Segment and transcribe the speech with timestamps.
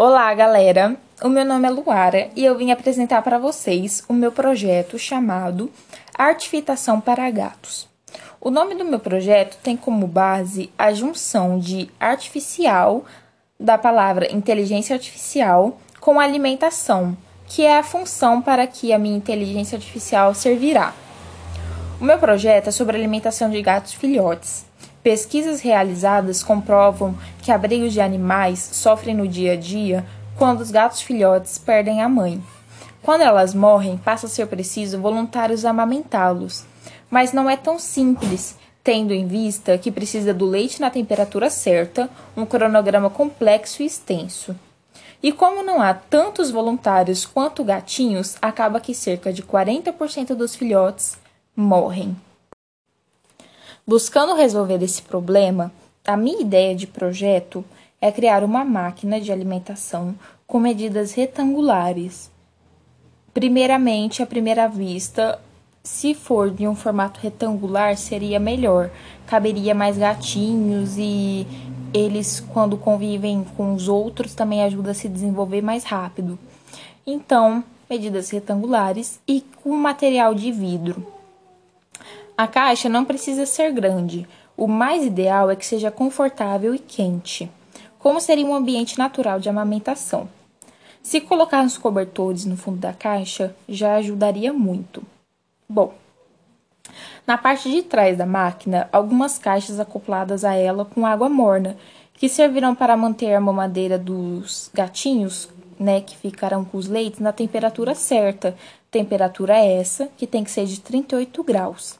[0.00, 0.96] Olá, galera!
[1.24, 5.72] O meu nome é Luara e eu vim apresentar para vocês o meu projeto chamado
[6.16, 7.88] Artifitação para Gatos.
[8.40, 13.04] O nome do meu projeto tem como base a junção de artificial
[13.58, 17.18] da palavra inteligência artificial com alimentação,
[17.48, 20.94] que é a função para que a minha inteligência artificial servirá.
[22.00, 24.67] O meu projeto é sobre alimentação de gatos filhotes.
[25.02, 30.04] Pesquisas realizadas comprovam que abrigos de animais sofrem no dia a dia
[30.36, 32.42] quando os gatos filhotes perdem a mãe.
[33.02, 36.64] Quando elas morrem, passa a ser preciso voluntários amamentá-los.
[37.08, 42.10] Mas não é tão simples, tendo em vista que precisa do leite na temperatura certa,
[42.36, 44.54] um cronograma complexo e extenso.
[45.22, 51.18] E como não há tantos voluntários quanto gatinhos, acaba que cerca de 40% dos filhotes
[51.56, 52.16] morrem.
[53.88, 55.72] Buscando resolver esse problema,
[56.06, 57.64] a minha ideia de projeto
[57.98, 60.14] é criar uma máquina de alimentação
[60.46, 62.30] com medidas retangulares.
[63.32, 65.40] Primeiramente, à primeira vista,
[65.82, 68.90] se for de um formato retangular, seria melhor.
[69.26, 71.46] Caberia mais gatinhos e
[71.94, 76.38] eles, quando convivem com os outros, também ajuda a se desenvolver mais rápido.
[77.06, 81.17] Então, medidas retangulares e com material de vidro.
[82.38, 84.24] A caixa não precisa ser grande.
[84.56, 87.50] O mais ideal é que seja confortável e quente,
[87.98, 90.28] como seria um ambiente natural de amamentação.
[91.02, 95.02] Se colocar os cobertores no fundo da caixa, já ajudaria muito.
[95.68, 95.92] Bom,
[97.26, 101.76] na parte de trás da máquina, algumas caixas acopladas a ela com água morna,
[102.14, 107.32] que servirão para manter a mamadeira dos gatinhos, né, que ficarão com os leites na
[107.32, 108.56] temperatura certa.
[108.92, 111.98] Temperatura essa que tem que ser de 38 graus.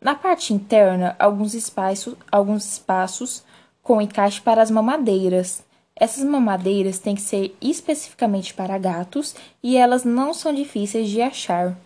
[0.00, 3.42] Na parte interna, alguns espaços, alguns espaços
[3.82, 5.64] com encaixe para as mamadeiras.
[5.96, 11.76] Essas mamadeiras têm que ser especificamente para gatos e elas não são difíceis de achar.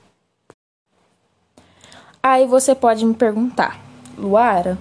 [2.22, 3.81] Aí você pode me perguntar,
[4.19, 4.78] Luara,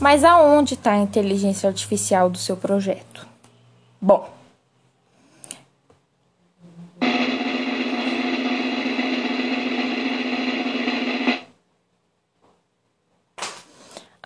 [0.00, 3.26] mas aonde está a inteligência artificial do seu projeto?
[4.00, 4.28] Bom,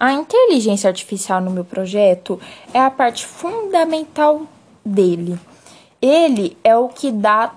[0.00, 2.40] A inteligência artificial no meu projeto
[2.72, 4.46] é a parte fundamental
[4.84, 5.36] dele.
[6.00, 7.52] Ele é o que dá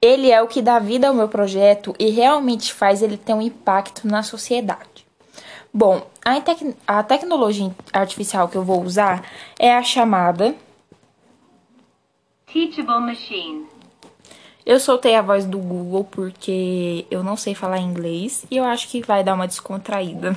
[0.00, 3.40] ele é o que dá vida ao meu projeto e realmente faz ele ter um
[3.40, 5.06] impacto na sociedade.
[5.72, 9.24] Bom, a, tec a tecnologia artificial que eu vou usar
[9.58, 10.54] é a chamada
[12.46, 13.66] Teachable Machine.
[14.66, 18.88] Eu soltei a voz do Google porque eu não sei falar inglês e eu acho
[18.88, 20.34] que vai dar uma descontraída.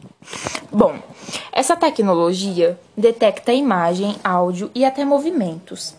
[0.70, 0.98] Bom,
[1.50, 5.94] essa tecnologia detecta imagem, áudio e até movimentos.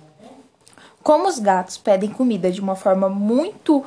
[1.02, 3.84] Como os gatos pedem comida de uma forma muito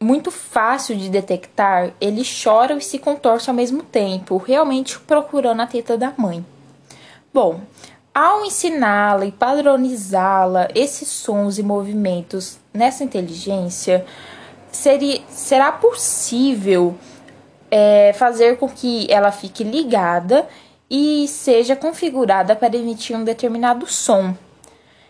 [0.00, 5.66] muito fácil de detectar, eles choram e se contorcem ao mesmo tempo, realmente procurando a
[5.66, 6.44] teta da mãe.
[7.32, 7.60] Bom,
[8.14, 14.04] ao ensiná-la e padronizá-la esses sons e movimentos nessa inteligência,
[14.70, 16.94] seria, será possível
[17.70, 20.46] é, fazer com que ela fique ligada
[20.90, 24.36] e seja configurada para emitir um determinado som.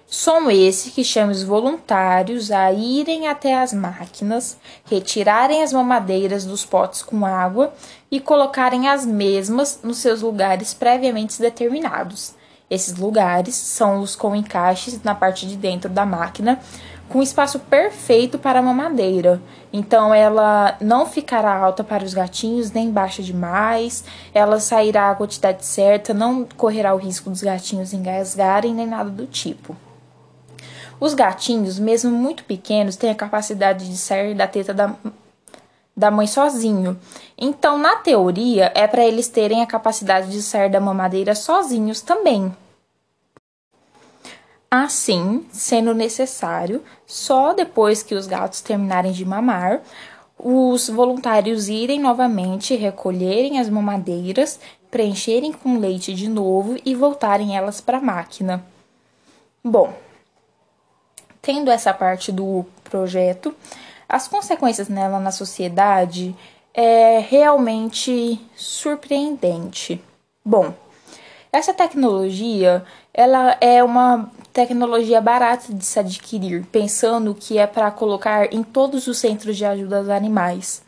[0.06, 6.64] Som esse que chama os voluntários a irem até as máquinas, retirarem as mamadeiras dos
[6.66, 7.72] potes com água
[8.10, 12.34] e colocarem as mesmas nos seus lugares previamente determinados
[12.72, 16.58] esses lugares são os com encaixes na parte de dentro da máquina,
[17.06, 19.42] com espaço perfeito para a mamadeira.
[19.70, 24.04] Então ela não ficará alta para os gatinhos, nem baixa demais.
[24.32, 29.26] Ela sairá a quantidade certa, não correrá o risco dos gatinhos engasgarem, nem nada do
[29.26, 29.76] tipo.
[30.98, 34.94] Os gatinhos, mesmo muito pequenos, têm a capacidade de sair da teta da,
[35.94, 36.98] da mãe sozinho.
[37.36, 42.50] Então, na teoria, é para eles terem a capacidade de sair da mamadeira sozinhos também.
[44.74, 49.82] Assim, sendo necessário, só depois que os gatos terminarem de mamar,
[50.38, 54.58] os voluntários irem novamente recolherem as mamadeiras,
[54.90, 58.64] preencherem com leite de novo e voltarem elas para a máquina.
[59.62, 59.92] Bom,
[61.42, 63.54] tendo essa parte do projeto,
[64.08, 66.34] as consequências nela na sociedade
[66.72, 70.02] é realmente surpreendente.
[70.42, 70.72] Bom,
[71.52, 72.82] essa tecnologia,
[73.12, 79.06] ela é uma tecnologia barata de se adquirir, pensando que é para colocar em todos
[79.06, 80.82] os centros de ajuda aos animais.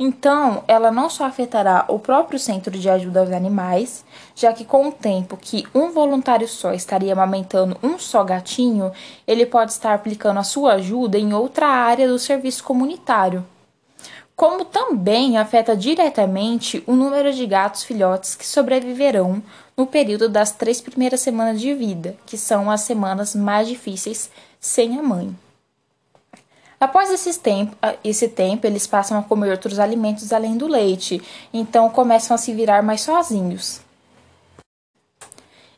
[0.00, 4.02] Então, ela não só afetará o próprio centro de ajuda aos animais,
[4.34, 8.90] já que com o tempo que um voluntário só estaria amamentando um só gatinho,
[9.26, 13.44] ele pode estar aplicando a sua ajuda em outra área do serviço comunitário.
[14.38, 19.42] Como também afeta diretamente o número de gatos filhotes que sobreviverão
[19.76, 24.30] no período das três primeiras semanas de vida, que são as semanas mais difíceis
[24.60, 25.36] sem a mãe.
[26.78, 31.20] Após esse tempo, esse tempo, eles passam a comer outros alimentos além do leite,
[31.52, 33.80] então começam a se virar mais sozinhos.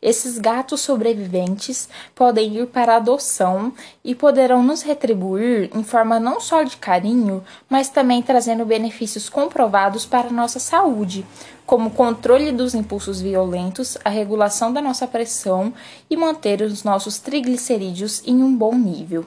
[0.02, 3.70] Esses gatos sobreviventes podem ir para adoção
[4.02, 10.06] e poderão nos retribuir em forma não só de carinho, mas também trazendo benefícios comprovados
[10.06, 11.26] para a nossa saúde,
[11.66, 15.72] como controle dos impulsos violentos, a regulação da nossa pressão
[16.08, 19.26] e manter os nossos triglicerídeos em um bom nível.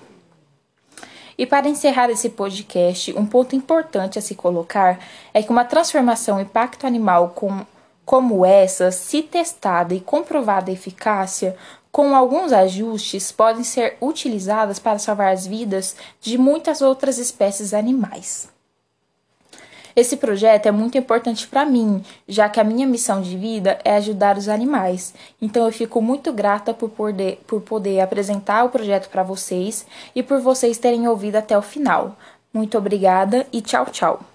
[1.37, 4.99] E para encerrar esse podcast, um ponto importante a se colocar
[5.33, 7.65] é que uma transformação impacto animal com,
[8.05, 11.55] como essa, se testada e comprovada a eficácia,
[11.91, 18.51] com alguns ajustes, podem ser utilizadas para salvar as vidas de muitas outras espécies animais.
[19.95, 23.95] Esse projeto é muito importante para mim, já que a minha missão de vida é
[23.97, 25.13] ajudar os animais.
[25.39, 29.85] Então eu fico muito grata por poder, por poder apresentar o projeto para vocês
[30.15, 32.17] e por vocês terem ouvido até o final.
[32.51, 34.32] Muito obrigada e tchau, tchau.